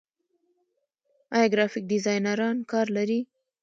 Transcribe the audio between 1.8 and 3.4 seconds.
ډیزاینران کار لري؟